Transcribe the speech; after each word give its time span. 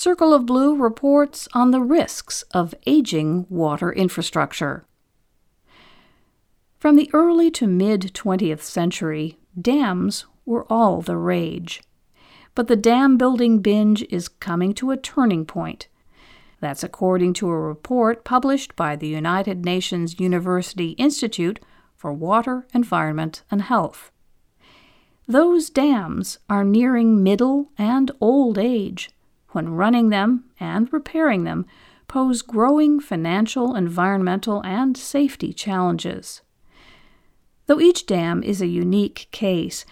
Circle 0.00 0.32
of 0.32 0.46
Blue 0.46 0.76
reports 0.76 1.48
on 1.54 1.72
the 1.72 1.80
risks 1.80 2.42
of 2.52 2.72
aging 2.86 3.46
water 3.48 3.92
infrastructure. 3.92 4.86
From 6.78 6.94
the 6.94 7.10
early 7.12 7.50
to 7.50 7.66
mid 7.66 8.14
20th 8.14 8.60
century, 8.60 9.38
dams 9.60 10.24
were 10.46 10.72
all 10.72 11.02
the 11.02 11.16
rage. 11.16 11.82
But 12.54 12.68
the 12.68 12.76
dam 12.76 13.16
building 13.16 13.58
binge 13.58 14.04
is 14.04 14.28
coming 14.28 14.72
to 14.74 14.92
a 14.92 14.96
turning 14.96 15.44
point. 15.44 15.88
That's 16.60 16.84
according 16.84 17.32
to 17.32 17.48
a 17.48 17.58
report 17.58 18.22
published 18.22 18.76
by 18.76 18.94
the 18.94 19.08
United 19.08 19.64
Nations 19.64 20.20
University 20.20 20.90
Institute 20.90 21.58
for 21.96 22.12
Water, 22.12 22.68
Environment, 22.72 23.42
and 23.50 23.62
Health. 23.62 24.12
Those 25.26 25.70
dams 25.70 26.38
are 26.48 26.62
nearing 26.62 27.24
middle 27.24 27.72
and 27.76 28.12
old 28.20 28.58
age 28.58 29.10
when 29.58 29.70
running 29.70 30.10
them 30.10 30.44
and 30.60 30.88
repairing 30.92 31.42
them 31.42 31.66
pose 32.06 32.42
growing 32.42 33.00
financial, 33.00 33.74
environmental, 33.74 34.64
and 34.64 34.96
safety 34.96 35.52
challenges. 35.52 36.42
Though 37.66 37.80
each 37.80 38.06
dam 38.06 38.44
is 38.44 38.62
a 38.62 38.68
unique 38.68 39.26
case, 39.32 39.84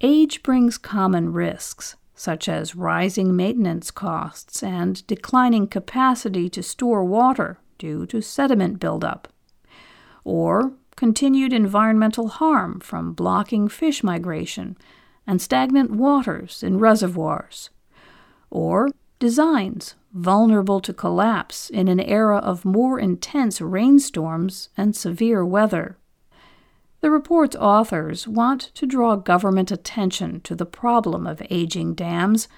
age 0.00 0.42
brings 0.42 0.76
common 0.76 1.32
risks, 1.32 1.94
such 2.16 2.48
as 2.48 2.74
rising 2.74 3.36
maintenance 3.36 3.92
costs 3.92 4.60
and 4.60 5.06
declining 5.06 5.68
capacity 5.68 6.50
to 6.50 6.60
store 6.60 7.04
water 7.04 7.58
due 7.78 8.06
to 8.06 8.20
sediment 8.20 8.80
buildup, 8.80 9.28
or 10.24 10.72
continued 10.96 11.52
environmental 11.52 12.26
harm 12.26 12.80
from 12.80 13.12
blocking 13.12 13.68
fish 13.68 14.02
migration 14.02 14.76
and 15.28 15.40
stagnant 15.40 15.92
waters 15.92 16.64
in 16.64 16.80
reservoirs, 16.80 17.70
or 18.50 18.88
designs 19.22 19.94
vulnerable 20.12 20.80
to 20.80 20.92
collapse 20.92 21.70
in 21.70 21.86
an 21.86 22.00
era 22.00 22.38
of 22.38 22.64
more 22.64 22.98
intense 22.98 23.60
rainstorms 23.60 24.68
and 24.76 24.96
severe 24.96 25.44
weather. 25.44 25.96
The 27.02 27.10
report's 27.12 27.54
authors 27.54 28.26
want 28.26 28.72
to 28.74 28.84
draw 28.84 29.14
government 29.14 29.70
attention 29.70 30.40
to 30.40 30.56
the 30.56 30.66
problem 30.66 31.24
of 31.24 31.40
aging 31.50 31.94
dams 31.94 32.48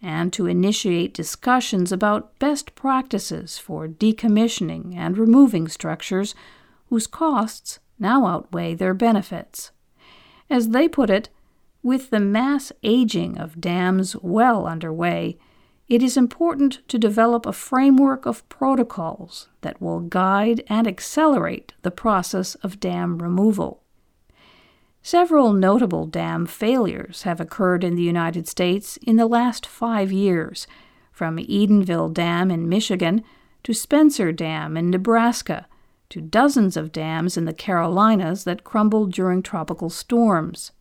and 0.00 0.32
to 0.32 0.46
initiate 0.46 1.12
discussions 1.12 1.90
about 1.90 2.38
best 2.38 2.76
practices 2.76 3.58
for 3.58 3.88
decommissioning 3.88 4.94
and 4.94 5.18
removing 5.18 5.66
structures 5.66 6.36
whose 6.88 7.08
costs 7.08 7.80
now 7.98 8.26
outweigh 8.26 8.76
their 8.76 8.94
benefits. 8.94 9.72
As 10.48 10.68
they 10.68 10.86
put 10.86 11.10
it, 11.10 11.30
with 11.82 12.10
the 12.10 12.20
mass 12.20 12.70
aging 12.84 13.38
of 13.38 13.60
dams 13.60 14.14
well 14.22 14.68
underway, 14.68 15.36
it 15.92 16.02
is 16.02 16.16
important 16.16 16.78
to 16.88 16.98
develop 16.98 17.44
a 17.44 17.52
framework 17.52 18.24
of 18.24 18.48
protocols 18.48 19.50
that 19.60 19.78
will 19.78 20.00
guide 20.00 20.64
and 20.66 20.86
accelerate 20.88 21.74
the 21.82 21.90
process 21.90 22.54
of 22.62 22.80
dam 22.80 23.18
removal. 23.18 23.82
Several 25.02 25.52
notable 25.52 26.06
dam 26.06 26.46
failures 26.46 27.24
have 27.24 27.42
occurred 27.42 27.84
in 27.84 27.94
the 27.94 28.02
United 28.02 28.48
States 28.48 28.96
in 29.02 29.16
the 29.16 29.26
last 29.26 29.66
five 29.66 30.10
years, 30.10 30.66
from 31.12 31.36
Edenville 31.36 32.14
Dam 32.14 32.50
in 32.50 32.70
Michigan 32.70 33.22
to 33.62 33.74
Spencer 33.74 34.32
Dam 34.32 34.78
in 34.78 34.88
Nebraska 34.88 35.66
to 36.08 36.22
dozens 36.22 36.74
of 36.74 36.90
dams 36.90 37.36
in 37.36 37.44
the 37.44 37.52
Carolinas 37.52 38.44
that 38.44 38.64
crumbled 38.64 39.12
during 39.12 39.42
tropical 39.42 39.90
storms. 39.90 40.72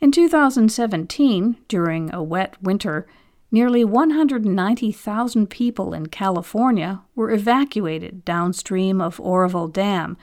In 0.00 0.12
2017, 0.12 1.56
during 1.66 2.14
a 2.14 2.22
wet 2.22 2.54
winter, 2.62 3.08
Nearly 3.52 3.84
190,000 3.84 5.50
people 5.50 5.92
in 5.92 6.06
California 6.06 7.02
were 7.16 7.32
evacuated 7.32 8.24
downstream 8.24 9.00
of 9.00 9.20
Oroville 9.20 9.68
Dam 9.68 10.16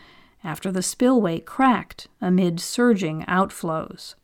after 0.44 0.72
the 0.72 0.82
spillway 0.82 1.40
cracked 1.40 2.08
amid 2.22 2.62
surging 2.62 3.24
outflows. 3.24 4.16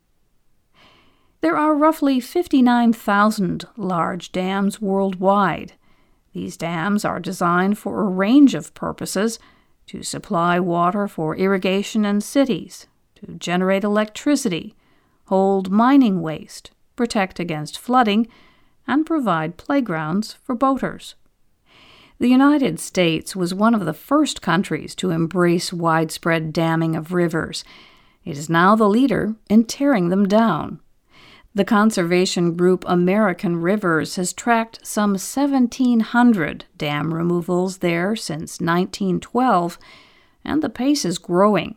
There 1.42 1.58
are 1.58 1.76
roughly 1.76 2.22
59,000 2.22 3.66
large 3.76 4.32
dams 4.32 4.80
worldwide. 4.80 5.74
These 6.32 6.56
dams 6.56 7.04
are 7.04 7.20
designed 7.20 7.78
for 7.78 8.00
a 8.00 8.06
range 8.06 8.56
of 8.56 8.74
purposes 8.74 9.38
to 9.88 10.02
supply 10.02 10.62
water 10.62 11.10
for 11.10 11.36
irrigation 11.36 12.06
and 12.06 12.24
cities, 12.24 12.88
to 13.16 13.34
generate 13.34 13.84
electricity, 13.84 14.76
hold 15.26 15.70
mining 15.70 16.22
waste, 16.22 16.72
protect 16.96 17.42
against 17.42 17.78
flooding, 17.78 18.30
and 18.88 19.06
provide 19.06 19.58
playgrounds 19.58 20.34
for 20.44 20.56
boaters. 20.56 21.16
The 22.20 22.30
United 22.30 22.80
States 22.80 23.36
was 23.36 23.54
one 23.54 23.74
of 23.76 23.86
the 23.86 23.94
first 23.94 24.42
countries 24.42 24.96
to 24.96 25.10
embrace 25.10 25.74
widespread 25.74 26.54
damming 26.54 26.96
of 26.96 27.12
rivers. 27.12 27.64
It 28.24 28.38
is 28.38 28.50
now 28.50 28.76
the 28.76 28.88
leader 28.88 29.36
in 29.50 29.66
tearing 29.66 30.10
them 30.10 30.28
down. 30.28 30.80
The 31.56 31.66
conservation 31.66 32.56
group 32.56 32.84
American 32.88 33.58
Rivers 33.58 34.16
has 34.16 34.34
tracked 34.34 34.88
some 34.88 35.12
1,700 35.12 36.66
dam 36.78 37.14
removals 37.14 37.78
there 37.78 38.16
since 38.16 38.60
1912, 38.60 39.78
and 40.44 40.64
the 40.64 40.70
pace 40.70 41.06
is 41.06 41.20
growing. 41.20 41.76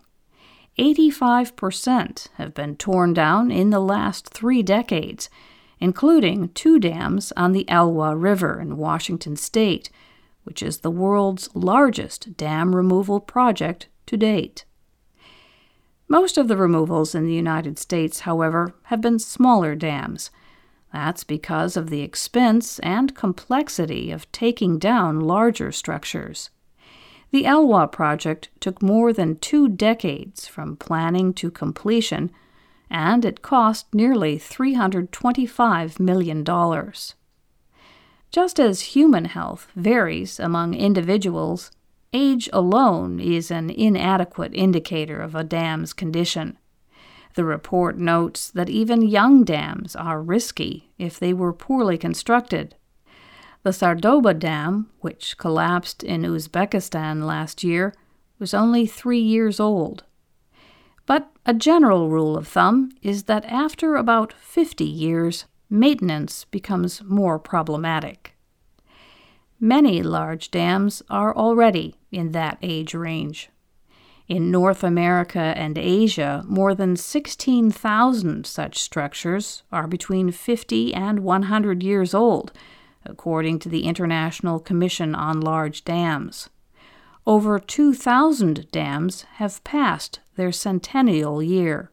85% 0.78 2.28
have 2.36 2.54
been 2.54 2.76
torn 2.76 3.12
down 3.12 3.50
in 3.50 3.70
the 3.70 3.80
last 3.80 4.28
three 4.28 4.62
decades 4.62 5.28
including 5.80 6.48
two 6.50 6.78
dams 6.78 7.32
on 7.36 7.52
the 7.52 7.64
Elwha 7.66 8.20
River 8.20 8.60
in 8.60 8.76
Washington 8.76 9.36
state, 9.36 9.90
which 10.44 10.62
is 10.62 10.78
the 10.78 10.90
world's 10.90 11.48
largest 11.54 12.36
dam 12.36 12.74
removal 12.74 13.20
project 13.20 13.88
to 14.06 14.16
date. 14.16 14.64
Most 16.08 16.38
of 16.38 16.46
the 16.46 16.56
removals 16.56 17.14
in 17.14 17.26
the 17.26 17.34
United 17.34 17.78
States, 17.78 18.20
however, 18.20 18.74
have 18.84 19.00
been 19.00 19.18
smaller 19.18 19.74
dams. 19.74 20.30
That's 20.92 21.24
because 21.24 21.76
of 21.76 21.90
the 21.90 22.00
expense 22.00 22.78
and 22.78 23.14
complexity 23.14 24.12
of 24.12 24.30
taking 24.30 24.78
down 24.78 25.20
larger 25.20 25.72
structures. 25.72 26.50
The 27.32 27.42
Elwha 27.42 27.90
project 27.90 28.50
took 28.60 28.80
more 28.80 29.12
than 29.12 29.38
two 29.38 29.68
decades 29.68 30.46
from 30.46 30.76
planning 30.76 31.34
to 31.34 31.50
completion 31.50 32.30
and 32.90 33.24
it 33.24 33.42
cost 33.42 33.94
nearly 33.94 34.38
$325 34.38 36.00
million. 36.00 36.44
Just 38.30 38.60
as 38.60 38.80
human 38.80 39.26
health 39.26 39.68
varies 39.74 40.40
among 40.40 40.74
individuals, 40.74 41.70
age 42.12 42.48
alone 42.52 43.20
is 43.20 43.50
an 43.50 43.70
inadequate 43.70 44.52
indicator 44.54 45.20
of 45.20 45.34
a 45.34 45.44
dam's 45.44 45.92
condition. 45.92 46.58
The 47.34 47.44
report 47.44 47.98
notes 47.98 48.50
that 48.50 48.70
even 48.70 49.02
young 49.02 49.44
dams 49.44 49.94
are 49.94 50.22
risky 50.22 50.90
if 50.96 51.18
they 51.18 51.34
were 51.34 51.52
poorly 51.52 51.98
constructed. 51.98 52.74
The 53.62 53.72
Sardoba 53.72 54.32
Dam, 54.38 54.88
which 55.00 55.36
collapsed 55.36 56.02
in 56.02 56.22
Uzbekistan 56.22 57.26
last 57.26 57.62
year, 57.62 57.92
was 58.38 58.54
only 58.54 58.86
three 58.86 59.20
years 59.20 59.60
old. 59.60 60.04
A 61.48 61.54
general 61.54 62.08
rule 62.08 62.36
of 62.36 62.48
thumb 62.48 62.90
is 63.02 63.24
that 63.24 63.44
after 63.44 63.94
about 63.94 64.32
50 64.32 64.82
years, 64.82 65.44
maintenance 65.70 66.44
becomes 66.44 67.04
more 67.04 67.38
problematic. 67.38 68.34
Many 69.60 70.02
large 70.02 70.50
dams 70.50 71.04
are 71.08 71.32
already 71.36 71.94
in 72.10 72.32
that 72.32 72.58
age 72.62 72.94
range. 72.94 73.50
In 74.26 74.50
North 74.50 74.82
America 74.82 75.38
and 75.38 75.78
Asia, 75.78 76.42
more 76.48 76.74
than 76.74 76.96
16,000 76.96 78.44
such 78.44 78.80
structures 78.80 79.62
are 79.70 79.86
between 79.86 80.32
50 80.32 80.92
and 80.94 81.20
100 81.20 81.80
years 81.80 82.12
old, 82.12 82.52
according 83.04 83.60
to 83.60 83.68
the 83.68 83.84
International 83.84 84.58
Commission 84.58 85.14
on 85.14 85.40
Large 85.40 85.84
Dams. 85.84 86.50
Over 87.26 87.58
2,000 87.58 88.70
dams 88.70 89.22
have 89.34 89.64
passed 89.64 90.20
their 90.36 90.52
centennial 90.52 91.42
year. 91.42 91.90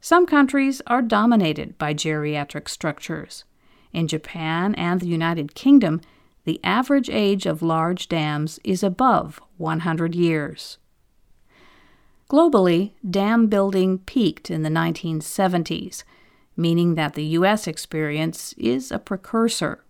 Some 0.00 0.26
countries 0.26 0.80
are 0.86 1.02
dominated 1.02 1.76
by 1.76 1.92
geriatric 1.92 2.68
structures. 2.68 3.44
In 3.92 4.06
Japan 4.06 4.74
and 4.76 5.00
the 5.00 5.08
United 5.08 5.54
Kingdom, 5.54 6.02
the 6.44 6.60
average 6.62 7.10
age 7.10 7.46
of 7.46 7.62
large 7.62 8.08
dams 8.08 8.60
is 8.62 8.82
above 8.82 9.40
100 9.56 10.14
years. 10.14 10.78
Globally, 12.30 12.92
dam 13.08 13.48
building 13.48 13.98
peaked 13.98 14.50
in 14.50 14.62
the 14.62 14.70
1970s, 14.70 16.04
meaning 16.56 16.94
that 16.94 17.14
the 17.14 17.24
U.S. 17.38 17.66
experience 17.66 18.52
is 18.56 18.92
a 18.92 18.98
precursor. 18.98 19.84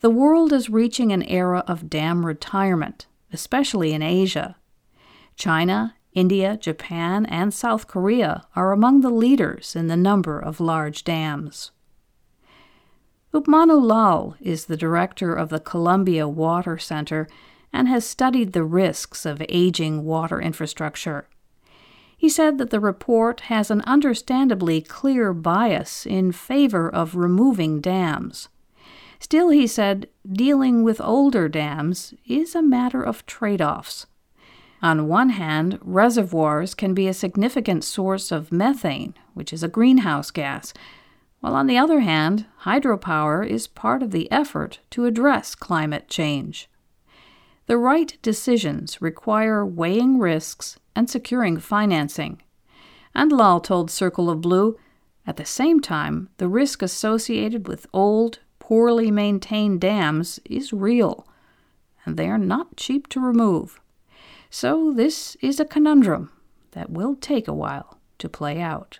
The 0.00 0.10
world 0.10 0.52
is 0.52 0.70
reaching 0.70 1.12
an 1.12 1.22
era 1.24 1.64
of 1.66 1.90
dam 1.90 2.24
retirement, 2.24 3.06
especially 3.32 3.92
in 3.92 4.02
Asia. 4.02 4.56
China 5.36 5.94
India, 6.14 6.56
Japan, 6.56 7.26
and 7.26 7.52
South 7.52 7.86
Korea 7.86 8.44
are 8.56 8.72
among 8.72 9.02
the 9.02 9.10
leaders 9.10 9.76
in 9.76 9.86
the 9.86 9.96
number 9.96 10.38
of 10.38 10.58
large 10.58 11.04
dams. 11.04 11.70
Upmanu 13.32 13.80
Lall 13.80 14.36
is 14.40 14.66
the 14.66 14.76
director 14.76 15.34
of 15.34 15.50
the 15.50 15.60
Columbia 15.60 16.26
Water 16.26 16.78
Center 16.78 17.28
and 17.72 17.86
has 17.86 18.06
studied 18.06 18.52
the 18.52 18.64
risks 18.64 19.26
of 19.26 19.42
aging 19.48 20.04
water 20.04 20.40
infrastructure. 20.40 21.28
He 22.16 22.28
said 22.28 22.58
that 22.58 22.70
the 22.70 22.80
report 22.80 23.42
has 23.42 23.70
an 23.70 23.82
understandably 23.82 24.80
clear 24.80 25.32
bias 25.32 26.06
in 26.06 26.32
favor 26.32 26.88
of 26.88 27.14
removing 27.14 27.80
dams. 27.80 28.48
Still, 29.20 29.48
he 29.50 29.66
said, 29.66 30.08
dealing 30.30 30.84
with 30.84 31.00
older 31.00 31.48
dams 31.48 32.14
is 32.26 32.54
a 32.54 32.62
matter 32.62 33.02
of 33.02 33.26
trade 33.26 33.60
offs. 33.60 34.06
On 34.80 35.08
one 35.08 35.30
hand, 35.30 35.78
reservoirs 35.82 36.74
can 36.74 36.94
be 36.94 37.08
a 37.08 37.14
significant 37.14 37.82
source 37.82 38.30
of 38.30 38.52
methane, 38.52 39.14
which 39.34 39.52
is 39.52 39.62
a 39.62 39.68
greenhouse 39.68 40.30
gas, 40.30 40.72
while 41.40 41.54
on 41.54 41.66
the 41.66 41.78
other 41.78 42.00
hand, 42.00 42.46
hydropower 42.62 43.46
is 43.46 43.66
part 43.66 44.02
of 44.02 44.10
the 44.10 44.30
effort 44.30 44.80
to 44.90 45.04
address 45.04 45.54
climate 45.54 46.08
change. 46.08 46.68
The 47.66 47.76
right 47.76 48.16
decisions 48.22 49.02
require 49.02 49.64
weighing 49.64 50.18
risks 50.18 50.78
and 50.96 51.08
securing 51.08 51.58
financing. 51.58 52.42
And 53.14 53.30
Lall 53.30 53.60
told 53.60 53.90
Circle 53.90 54.30
of 54.30 54.40
Blue, 54.40 54.78
at 55.26 55.36
the 55.36 55.44
same 55.44 55.80
time, 55.80 56.30
the 56.38 56.48
risk 56.48 56.82
associated 56.82 57.68
with 57.68 57.86
old, 57.92 58.38
poorly 58.68 59.10
maintained 59.10 59.80
dams 59.80 60.38
is 60.44 60.74
real, 60.74 61.26
and 62.04 62.18
they 62.18 62.28
are 62.28 62.36
not 62.36 62.76
cheap 62.76 63.08
to 63.08 63.18
remove. 63.18 63.80
So 64.50 64.92
this 64.92 65.38
is 65.40 65.58
a 65.58 65.64
conundrum 65.64 66.30
that 66.72 66.90
will 66.90 67.16
take 67.16 67.48
a 67.48 67.54
while 67.54 67.98
to 68.18 68.28
play 68.28 68.60
out. 68.60 68.98